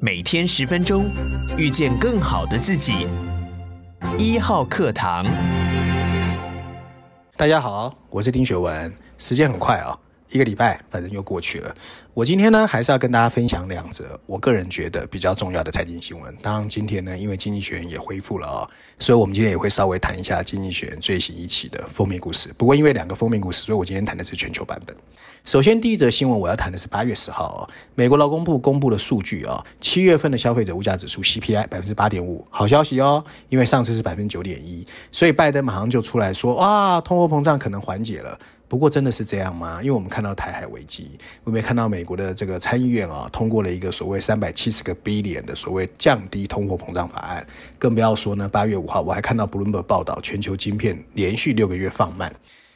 [0.00, 1.06] 每天十分钟，
[1.56, 3.08] 遇见更好的自己。
[4.16, 5.26] 一号课堂，
[7.36, 8.94] 大家好，我是丁学文。
[9.16, 9.98] 时间很快啊、哦。
[10.30, 11.74] 一个礼拜，反正又过去了。
[12.12, 16.36] 我今天呢，还是要跟大家分享两则我个人觉得比较重要的财经新闻。
[16.42, 18.68] 当然，今天呢，因为经济学人也恢复了啊、
[18.98, 22.52] 所以我们今天也会稍微谈一下经济学人最新一期的封面故事。
[22.58, 24.94] 不过，因为两个封面故事，所以我今天谈的是全球版本。
[25.44, 38.38] 首先，第一则新闻我要谈的是八月十号哦，美国劳工部公布了数据啊、七月份的消费者物价指数 CPI 百分之八点五，好消息哦，因为上次是百分之九点一，所以拜登马上就出来说，哇，通货膨胀可能缓解了。
[38.68, 39.80] 不过真的是这样吗？
[39.82, 47.46] 因为我们看到台海危机，我们看到美国的这个参议院啊通过了一个所谓三百七十个 b 点的所谓降低通货膨胀法案，
[47.78, 52.30] 更不要说呢，八月五号我还看到 Bloomberg 报道，全球晶片连续六个月放慢，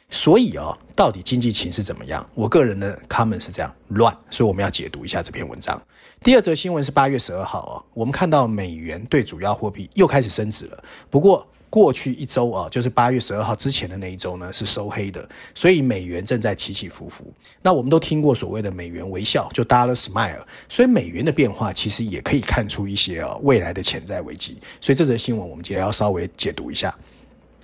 [0.09, 2.27] 所以啊，到底经济情势怎么样？
[2.33, 5.79] 我个人的 comment 是这样乱，所以我们要解读一下这篇文章。
[6.23, 11.47] 第二则新闻是八月十二号啊，我们看到美元对主要货币又开始升值了，不过。
[11.73, 17.25] 过去一周啊，就是八月十二号之前的那一周呢，是收黑的，所以美元正在起起伏伏。
[17.63, 24.59] 那我们都听过所谓的美元微笑，就 Dollar Smile，所以美元的变化其实也可以看出一些啊未来的潜在危机。
[24.79, 26.93] 所以这则新闻我们今天要稍微解读一下。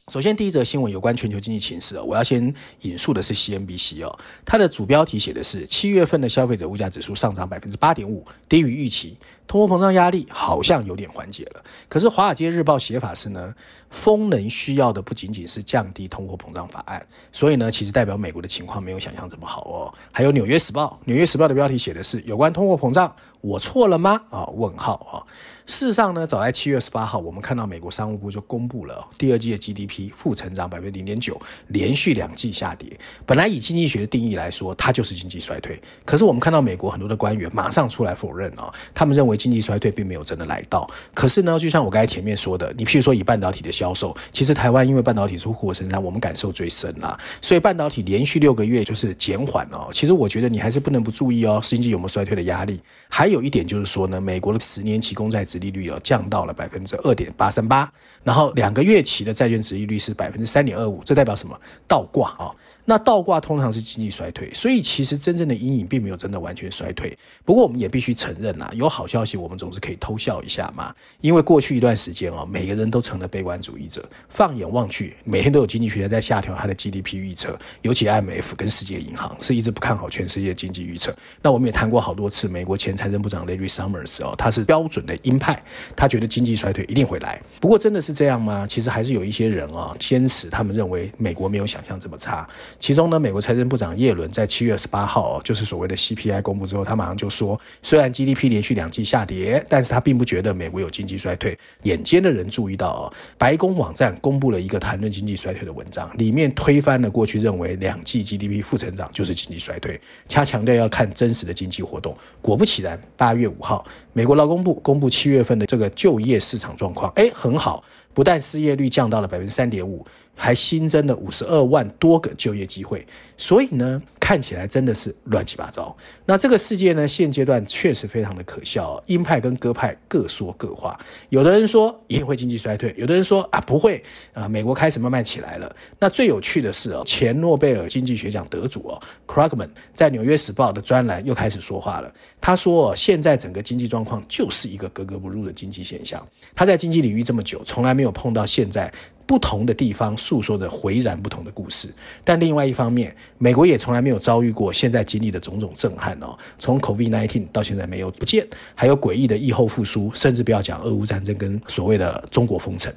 [0.10, 11.64] 首先，第一则新闻有关全球经济情势，我要先引述的是 CNBC 哦，它的主标题写的是七月份的消费者物价指数上涨百分之八点五，低于预期，通货膨胀压力好像有点缓解了。
[11.88, 13.54] 可是《华尔街日报》写法是呢，
[13.92, 19.94] 风能需要的不仅仅是降低通货膨胀法案，所以呢，其实代表美国的情况没有想象这么好哦。
[20.12, 24.20] 还有《纽约时报》，《纽约时报》的标题写的是有关通货膨胀，我错了吗？
[24.32, 25.22] 啊，问号啊。
[25.70, 32.90] 事实上呢，早在七月十八号，我们看到美国商务部就公布了第二季的 GDP 负成长百分之零点九，连续两季下跌。
[33.24, 35.80] 本来以经济学的定义来说，它就是经济衰退。
[36.04, 40.90] 可是我们看到美国很多的官员马上出来否认哦，他们认为经济衰退并没有真的来到。
[41.14, 47.16] 可是呢，就像我刚才前面说的，你譬如说以半导体的销售，其实台湾因为半导体出货生产，我们感受最深啦。
[47.44, 49.90] 所以半导体连续六个月就是减缓哦。
[49.92, 52.82] 其实我觉得你还是不能不注意哦，经济有没有衰退的压力？
[53.08, 57.92] 还有一点就是说呢，美国的十年期公债利率有降到了百分之二点八三八，
[58.24, 61.60] 然后两个月期的债券殖利率是百分之三点二五，这代表什么？
[61.88, 62.52] 倒挂啊！
[62.86, 67.16] 那倒挂通常是经济衰退，所以其实真正的阴影并没有真的完全衰退。
[67.46, 70.94] 不过我们也必须承认呐，有好消息我们总是可以偷笑一下嘛。
[71.22, 74.04] 因为过去一段时间啊，每个人都成了悲观主义者。
[74.28, 81.16] 放眼望去，每天都有经济学家在下调他的 GDP 预测，尤其 IMF 跟世界银行是一直不看好全世界经济预测。
[81.44, 85.49] 那我们也谈过好多次，美国前财政部长 Larry Summers 哦，他是标准的鹰派。
[85.96, 88.66] 他觉得经济衰退一定会来，不过真的是这样吗？
[88.68, 92.48] 其实还是有一些人啊坚持，他们认为美国没有想象这么差。
[92.80, 101.58] 其中呢，美国财政部长耶伦在七月二十八号，就是所谓的 CPI 公布之后，他马上就说，虽然 GDP 连续两季下跌，但是他并不觉得美国有经济衰退。
[101.84, 112.16] 眼尖的人注意到哦，白宫网站公布了一个谈论经济衰退的文章，里面推翻了过去认为两季 GDP 负成长就是经济衰退，他强调要看真实的经济活动。
[112.42, 115.90] 果不其然，八月五号，美国劳工部公布七月份的这个。
[116.00, 120.06] 就业市场状况，哎，很好，不但失业率降到了百分之三点五。
[120.42, 123.06] 还新增了五十二万多个就业机会，
[123.36, 125.94] 所以呢，看起来真的是乱七八糟。
[126.26, 130.98] 那这个世界呢，现阶段确实非常的可笑，鹰派跟鸽派各说各话。
[131.28, 134.02] 有的人说一定会经济衰退，有的人说啊不会
[134.32, 135.76] 啊，美国开始慢慢起来了。
[136.00, 142.10] 那最有趣的是哦，前诺贝尔经济学奖得主哦，Krugman 在《纽约时报》的专栏又开始说话了。
[142.40, 146.26] 他说哦，现在整个经济状况就是一个格格不入的经济现象。
[146.56, 148.90] 他在经济领域这么久，从来没有碰到现在。
[149.30, 151.88] 不同的地方诉说着迥然不同的故事，
[152.24, 156.36] 但另外一方面，美国也从来没有遭遇过现在经历的种种震撼哦。
[156.58, 162.92] 从 COVID-19 到现在没有不见，还有诡异的疫后复苏，甚至不要讲俄乌战争跟所谓的中国封城。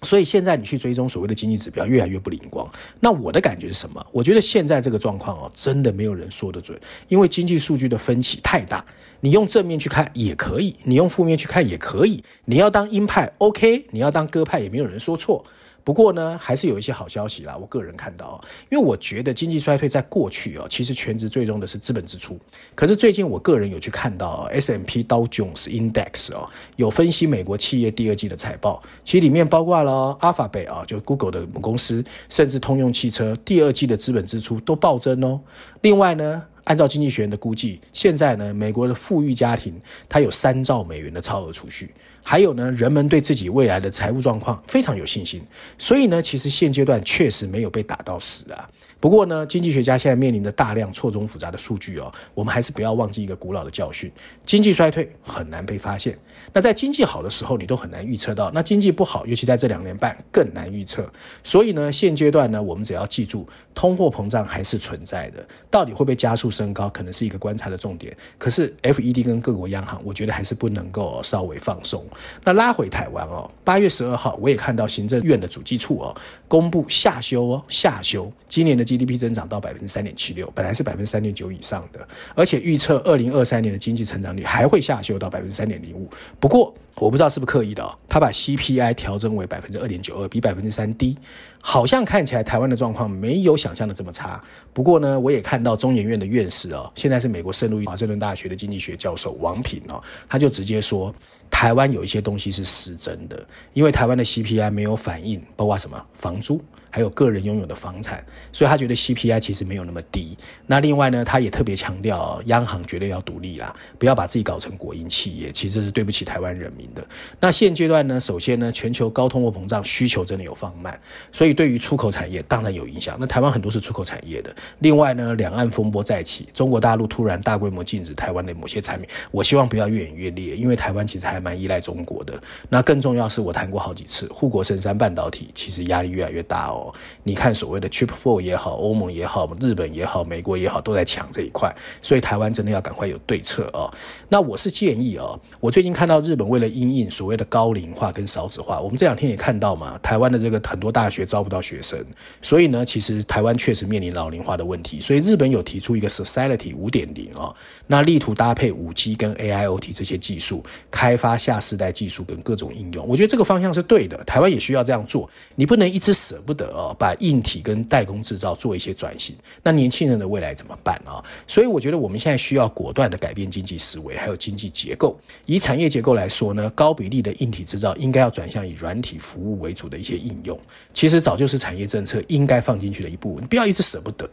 [0.00, 2.66] 所以现在你去追踪所谓的经济指标，越来越不灵光。
[2.98, 4.02] 那我的感觉是什么？
[4.12, 8.82] 我觉得现在这个状况哦，真的没有人说得准，因为经济数据的分歧太大。
[9.20, 12.24] 你用正面去看也可以，你用负面去看也可以。
[12.46, 15.44] 你要当鹰派，OK；你要当鸽派，也没有人说错。
[15.86, 17.56] 不过呢，还是有一些好消息啦。
[17.56, 22.36] 我个人看到，因为我觉得经济衰退在过去哦，其实权值最重的是资本支出。
[22.74, 26.44] 可是最近我个人有去看到 S M P Dow Jones Index 哦，
[26.74, 35.40] 有分析美国企业第二季的财报，其实里面包括了 Alphabet 啊，就 Google 的母公司，甚至通用汽车第二季的资本支出都暴增哦。
[35.82, 39.74] 另外呢，按照经济学人的估计，现在呢，美国的富裕家庭
[40.08, 41.92] 它有三兆美元的超额储蓄，
[42.22, 45.40] 还有呢，人们对自己未来的财务状况非常有信心，
[45.78, 48.68] 所以呢，其实现阶段确实没有被打到死啊。
[48.98, 54.10] 不过呢，经济学家现在面临的大量错综复杂的数据哦，我们还是不要忘记一个古老的教训：
[54.44, 56.18] 经济衰退很难被发现。
[56.52, 61.10] 那在经济好的时候，你都很难预测到；那经济不好，尤其在这两年半更难预测。
[61.44, 68.16] 所以呢，现阶段呢，我们只要记住，通货膨胀还是存在的，到底会不会加速升高，可能是一个观察的重点。
[68.38, 72.04] 可是 FED 跟各国央行，我觉得还是不能够稍微放松。
[72.42, 76.16] 那拉回台湾哦，八月十二号，我也看到行政院的主计处哦，
[76.48, 86.08] 公布下修哦，下修今年的 GDP 增长到百分之三点七六，本来是百分之三点九以上的，而且预测二零二三年的经济成长率还会下修到百分之三点零五。
[86.40, 91.18] 不过我不知道是不是刻意的哦，他把 CPI 调整为百分之二点九二，比百分之三低，
[91.60, 94.42] 好像看起来台湾的状况没有想象的这么差。
[94.72, 101.14] 不过呢，我也看到中研院的院士哦，现在是美国圣路易华盛顿大学的经济学教授王平哦，他就直接说，
[101.50, 106.62] 台湾有一些东西是失真的，因为台湾的 CPI 没有反映，包括什么房租。
[106.96, 110.34] 还有个人拥有的房产，所以他觉得 CPI 其实没有那么低。
[110.66, 117.06] 那另外呢，他也特别强调，央行绝对要独立啦，不要把自己搞成国营企业，其实是对不起台湾人民的。
[117.38, 120.98] 那现阶段呢，首先呢，全球高通货膨胀，需求真的有放慢，
[121.30, 123.14] 所以对于出口产业当然有影响。
[123.20, 124.56] 那台湾很多是出口产业的。
[124.78, 132.32] 另外呢，两岸风波再起，中国大陆突然大规模禁止台湾的某些产品，我希望不要越演越烈，因为台湾其实还蛮依赖中国的。
[132.70, 136.85] 那更重要是我谈过好几次，护国神山半导体其实压力越来越大哦。
[137.22, 143.92] 你看，所谓的 Chip Four 也好，欧盟也好，日本也好，美国也好，都在抢这一块，所以台湾真的要赶快有对策哦。
[144.28, 151.98] 那我是建议哦，我最近看到日本为了因应所谓的高龄化跟少子化，我们这两天也看到嘛，台湾的这个很多大学招不到学生，
[152.42, 155.00] 所以呢，其实台湾确实面临老龄化的问题。
[155.00, 157.54] 所以日本有提出一个 Society 五点零哦，
[157.86, 163.06] 那力图搭配五 G 跟 AIoT 这些技术，开发下世代技术跟各种应用。
[163.06, 165.28] 我觉得这个方向是对的，台湾也需要这样做。
[165.54, 166.96] 你不能一直舍不得呃。
[166.98, 171.22] 把硬体跟代工制造做一些转型，那年轻人的未来怎么办啊？
[171.46, 175.14] 所以我觉得我们现在需要果断的改变经济思维，还有经济结构。
[175.44, 180.58] 以产业结构来说呢，高比例的硬体制造应该要转向以软体服务为主的一些应用。
[180.94, 184.26] 其实早就是产业政策应该放进去的一步，你不要一直舍不得！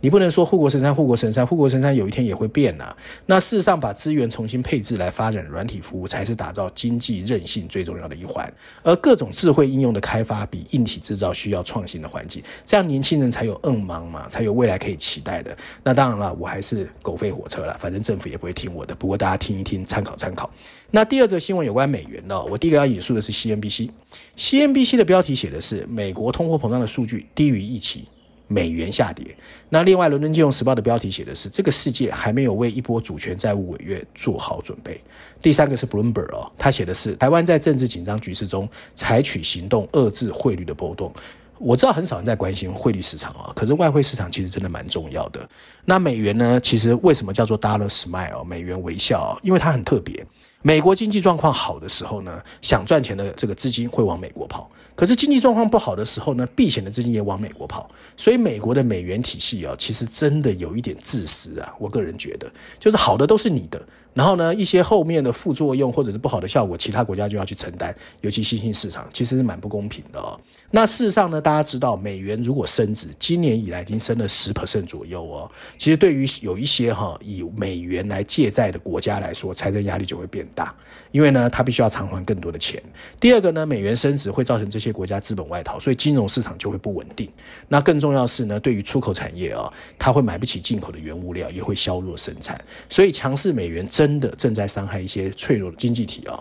[0.00, 2.94] 你不能说护国神山，护国神山，护国神山有一天也会变呐。
[3.24, 8.52] 那事实上，把资源重新配置来发展软体服务，才是打造经济韧性最重要的一环。
[8.82, 12.42] 而各种智慧应用的开发，比硬体制造需要创创新的环境。
[12.64, 15.56] 这样年轻人才有硬芒嘛，才有未来可以期待的。
[15.82, 18.94] 那当然了，我还是狗吠火车了，反正政府也不会听我的。
[18.94, 20.50] 不过大家听一听，参考参考。
[20.90, 28.04] 那第二则新闻有关美元的，我第一个要引述的是 CNBC，CNBC 的标题写的是美国通货膨胀的数据低于预期，
[28.48, 29.24] 美元下跌。
[29.68, 35.00] 那另外，伦敦金融时报的标题写的是这个世界还没有为一波主权债务违约做好准备。
[35.40, 41.12] 第三个是 Bloomberg 哦，他写的是台湾在政治紧张局势中采取行动遏制汇率的波动。
[41.60, 45.46] 我知道很少人在关心汇率市场啊，可是外汇市场其实真的蛮重要的。
[45.84, 46.58] 那美元呢？
[46.60, 49.38] 其实为什么叫做 Dollar Smile 美元微笑？
[49.42, 50.26] 因为它很特别。
[50.62, 57.90] 美国经济状况好的时候呢，想赚钱的这个资金会往美国跑；可是经济状况不好的时候呢，避险的资金也往美国跑。
[58.16, 61.74] 所以美国的美元体系啊，其实真的有一点自私啊。
[61.78, 63.80] 我个人觉得，就是好的都是你的。
[64.12, 70.38] 然后呢，一些后面的副作用或者是不好的效果，其他国家就要去承担，尤其新兴市场，其实是蛮不公平的哦。
[70.72, 75.48] 那事实上呢，大家知道，美元如果升值，今年以来已经升了十 percent 左右哦。
[75.78, 80.74] 其实对于有一些哈以美元来借债的国家来说，财政压力就会变大，
[81.10, 82.82] 因为呢，它必须要偿还更多的钱。
[83.18, 87.30] 第二个呢，美元升值会造成这些国家资本外逃，所以金融市场就会不稳定。
[87.68, 92.62] 那更重要是呢，对于出口产业啊，它会买不起进口的原物料，也会削弱生产。
[92.88, 96.40] 所以强势美元真的正在伤害一些脆弱的经济体啊！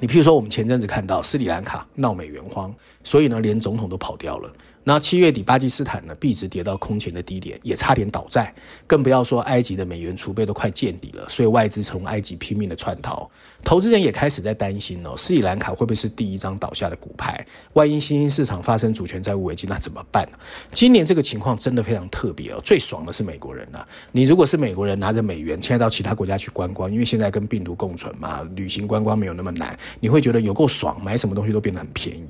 [0.00, 4.52] 你譬如说，我们前阵子看到斯里兰卡闹美元荒，所以呢，连总统都跑掉了。
[4.84, 8.52] 那七月底，巴基斯坦呢币值跌到空前的低点，也差点倒债，
[8.86, 13.30] 更不要说埃及的美元储备都快见底了，所以外资从埃及拼命的窜逃，
[13.62, 17.46] 投资人也开始在担心哦，斯里兰卡会不会是第一张倒下的骨牌？
[17.74, 20.26] 万一新兴市场发生主权债务危机，那怎么办？
[20.72, 32.26] 今年这个情况真的非常特别哦，最爽的是美国人呐、你如果是美国人拿着美元，现在到其他国家去观光，因为现在跟病毒共存嘛，旅行观光没有那么难，你会觉得有够爽，买什么东西都变得很便宜。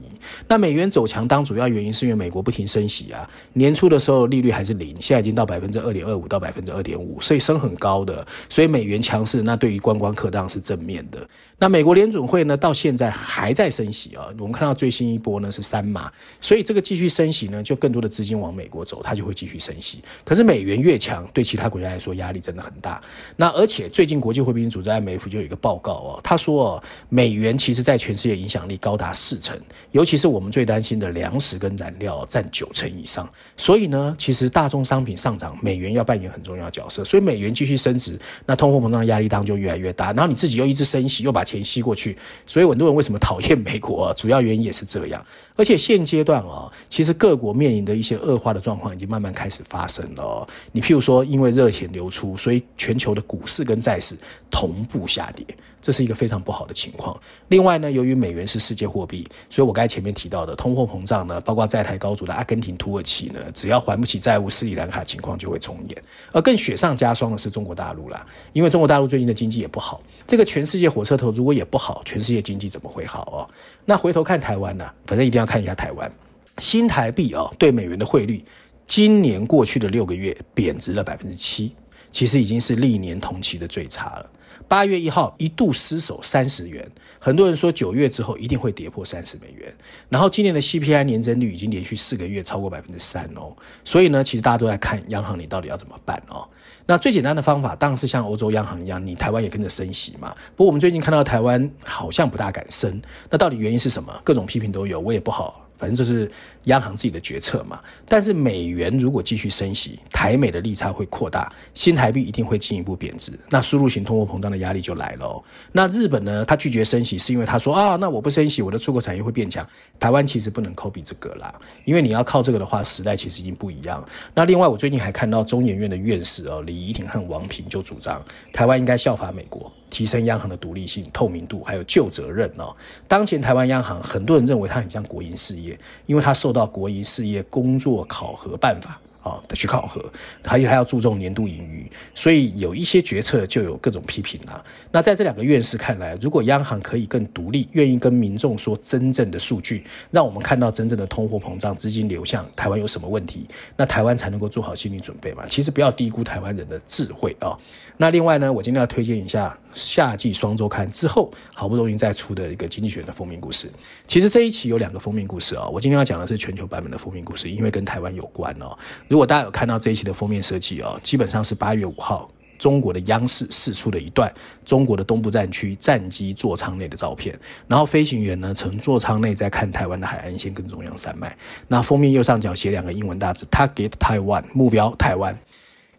[0.48, 11.26] 那美元走强，当主要原因是因为美国不停升息啊，年初的时候利率还是零，现在已经到百分之二点二五到百分之二点五，所以升很高的，所以美元强势，那对于观光客当然是正面的。
[11.58, 20.02] 那美国联准会呢，到现在还在升息啊，我们看到最新一波呢是三码，所以这个继续升息呢，就更多的资金往美国走，它就会继续升息。
[20.24, 23.02] 可是美元越强，对其他国家来说压力真的很大。
[23.36, 29.58] 那而且最近国际货币组织 IMF 就有一个报告哦，他说哦，美元其实在全世界影响力高达四成，
[29.90, 33.28] 尤其是我们最担心的粮食跟燃料，占九成以上。
[33.56, 37.04] 所以呢，其实大宗商品上涨，美元要扮演很重要的角色。
[37.04, 40.12] 所以美元继续升值，那通货膨胀压力当就越来越大。
[40.12, 44.14] 然后你自己又一直升息，又把钱吸过去，所以很多人为什么讨厌美国？
[44.14, 45.26] 主要原因也是这样。
[45.56, 50.46] 而且现阶段啊，其实各国面临的一些恶化的状况已经慢慢开始发生了。
[50.72, 54.14] 你譬如说，因为热钱流出，所以全球的股市跟债市
[54.50, 55.44] 同步下跌，
[55.80, 57.18] 这是一个非常不好的情况。
[57.48, 66.02] 另外呢，由于美元是世界货币，所以我刚才前面提到的通货膨胀呢，包括债台高筑的阿根廷、土耳其呢，只要还不起债务，斯里兰卡情况就会重演。
[66.32, 73.48] 而更雪上加霜的是中国大陆啦，因为中国大陆最近的经济也不好，这个全世界火车头如果也不好，全世界经济怎么会好哦？
[73.84, 76.10] 那回头看台湾呢，反正一定要看一下台湾
[76.58, 78.44] 新台币哦，对美元的汇率，
[78.86, 81.74] 今年过去的六个月贬值了百分之七，
[82.12, 84.30] 其实已经是历年同期的最差了。
[84.68, 86.88] 八月一号一度失守三十元，
[87.18, 89.74] 很多人说九月之后一定会跌破三十美元。
[90.08, 96.48] 然后今年的 CPI 年增率已经连续四个月超过百分之三哦，所以呢，其实大家都在看央行你到底要怎么办哦。
[96.86, 100.34] 那最简单的方法当然是像欧洲央行一样，你台湾也跟着升息嘛。
[100.56, 103.00] 不过我们最近看到台湾好像不大敢升，
[103.30, 104.20] 那到底原因是什么？
[104.24, 105.69] 各种批评都有，我也不好。
[105.80, 106.30] 反正就是
[106.64, 107.80] 央行自己的决策嘛。
[108.06, 115.42] 但是美元如果继续升息，台美的利差会扩大，新台币一定会进一步贬值，那输入型通货膨胀的压力就来了。
[115.72, 116.44] 那日本呢？
[116.44, 119.66] 他拒绝升息是因为他说啊，那我不升息，我的出口产业会变强。
[119.98, 124.06] 台湾其实不能 copy 这个啦，因为你要靠这个的话，时代其实已经不一样。
[124.34, 128.22] 那另外，我最近还看到中研院的院士哦，李怡婷和王平就主张，
[128.52, 129.72] 台湾应该效法美国。
[129.90, 132.74] 提升央行的独立性、透明度，还有旧责任哦。
[133.06, 138.98] 当前台湾央行，很多人认为它很像国营事业，因为它受到国营事业工作考核办法。
[139.22, 140.02] 啊，的去考核，
[140.42, 144.64] 还有还要注重年度盈余，所以有一些决策就有各种批评啊。
[144.90, 155.44] 那在这两个院士看来，如果央行可以更独立，愿意跟民众说真正的数据，让我们看到真正的通货膨胀、资金流向，台湾有什么问题，那台湾才能够做好心理准备嘛。
[155.50, 157.54] 其实不要低估台湾人的智慧啊。
[157.98, 163.70] 那另外呢，我今天要推荐一下夏季双周刊之后好不容易再出的一个经济学的封面故事。
[164.06, 168.76] 其实这一期有两个封面故事啊，我今天要讲的是全球版本的封面故事，因为跟台湾有关哦。
[169.08, 174.30] 如果大家有看到这一期的封面设计哦，基本上是八月五号中国的央视试出的一段
[174.66, 181.34] 中国的东部战区战机座舱内的照片，然后飞行员呢从座舱内在看台湾的海岸线跟中央山脉。
[181.68, 185.38] 那封面右上角写两个英文大字 “Target Taiwan”，目标台湾。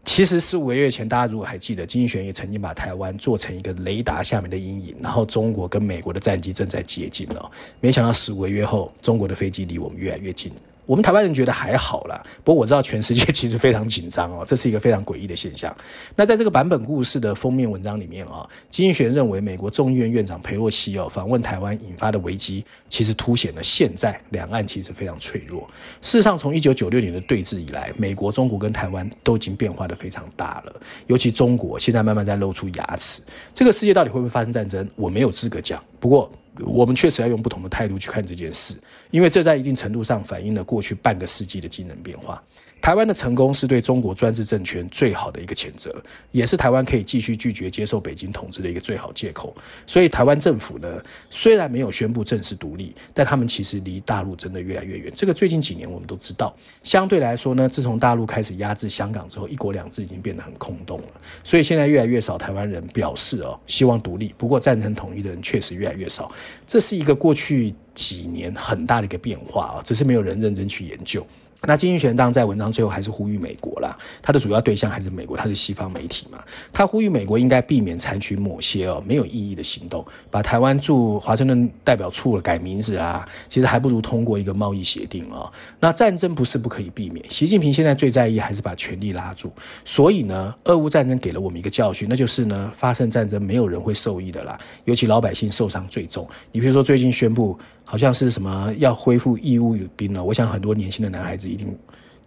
[0.03, 10.51] 其实十五个月前，大家如果还记得，经济学人也曾经把台湾做成一个雷达下面的阴影，然后中国跟美国的战机正在接近哦，没想到十五个月后，中国的飞机离我们越来越近。
[10.91, 15.73] 我们台湾人觉得还好啦，不过我知道全世界其实非常紧张哦，这是一个非常诡异的现象。
[16.17, 25.65] 那在这个版本故事的封面文章里面啊，经济学认为美国众议院院长裴洛西哦访问台湾引发的危机，其实凸显了现在两岸其实非常脆弱。
[26.01, 30.75] 事实上，从一九九六年的对峙以来，美国、中国跟台湾都已经变化得非常大了，
[31.07, 33.21] 尤其中国现在慢慢在露出牙齿。
[33.53, 34.85] 这个世界到底会不会发生战争？
[34.97, 35.81] 我没有资格讲。
[36.01, 36.29] 不过，
[36.59, 38.75] 我们确实要用不同的态度去看这件事，
[39.09, 42.41] 因为这在一定程度上反映了过去半个世纪的惊人变化。
[42.81, 45.95] 台湾的成功是对中国专制政权最好的一个谴责，
[46.31, 49.55] 也是台湾可以继续拒绝接受北京统治的一个最好借口。
[49.85, 55.13] 所以，台湾政府呢，虽然没有宣布正式独立，但他们其实离大陆真的越来越远。
[55.15, 56.55] 这个最近几年我们都知道。
[56.81, 61.21] 相对来说呢，自从大陆开始压制香港之后，一国两制已经变得很空洞了。
[61.43, 64.33] 所以现在越来越少台湾人表示哦，希望独立。
[64.39, 66.31] 不过赞成统一的人确实越来越少，
[66.65, 71.23] 这是一个过去几年很大的一个变化啊，只是没有人认真去研究。
[71.67, 85.51] 那经济学人当在文章最后还是呼吁美国啦，他的主要对象还是美国，他是西方媒体嘛，他呼吁美国应该避免采取某些哦没有意义的行动，把台湾驻华盛顿代表处改名字啊，其实还不如通过一个贸易协定哦。
[85.79, 89.51] 那战争不是不可以避免，习近平现在最在意还是把权力拉住，
[89.85, 96.27] 所以呢，俄乌战争给了我们一个教训，那就是呢，发生战争没有人会受益的啦，尤其老百姓受伤最重。
[96.51, 97.55] 你比如说最近宣布。
[97.85, 101.77] 好像是什么要恢复义务兵了，我想很多年轻的男孩子一定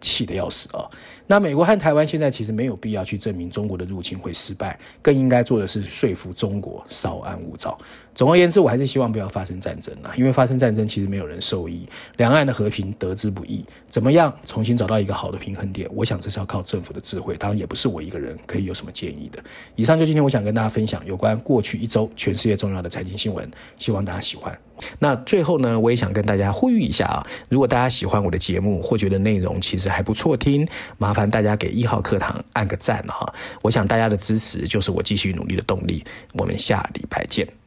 [0.00, 0.84] 气得要死啊！
[1.26, 7.78] 那美国和台湾现在其实没有必要去证明中国的入侵会失败，更应该做的是说服中国稍安勿躁。
[8.14, 13.64] 总而言之，我还是希望不要发生战争了，因为发生战争其实没有人受益，两岸的和平得之不易。
[13.88, 15.88] 怎么样重新找到一个好的平衡点？
[15.92, 19.42] 我想这是要靠政府的智慧，当然也不是我一个人可以有什么建议的。
[19.74, 24.56] 以上就今天我想跟大家分享有关过去一周全世界重要的财经新闻，希望大家喜欢。
[24.98, 30.66] 那最后呢，我也想跟大家呼吁一下啊，如果大家喜欢我的节目或觉得内容其实还不错听，
[30.98, 33.32] 麻烦大家给一号课堂按个赞哈。
[33.62, 36.04] 我想大家的支持就是我继续努力的动力。
[36.32, 37.63] 我们下礼拜见。